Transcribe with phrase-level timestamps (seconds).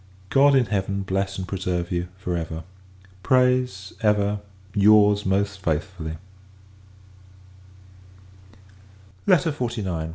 [0.31, 2.63] God in Heaven bless and preserve you, for ever!
[3.21, 4.39] prays, ever,
[4.73, 6.17] your's most faithfully,
[9.27, 10.09] LETTER XLIX.